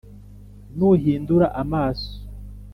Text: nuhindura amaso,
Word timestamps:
nuhindura 0.77 1.47
amaso, 1.61 2.11